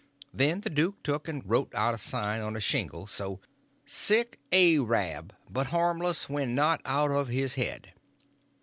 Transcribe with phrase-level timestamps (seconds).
[0.33, 3.39] Then the duke took and wrote out a sign on a shingle so:
[3.85, 7.93] _Sick Arab—but harmless when not out of his head.